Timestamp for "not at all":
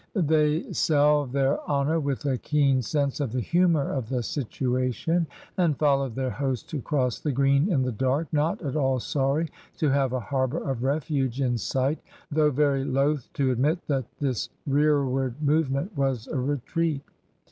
8.33-8.99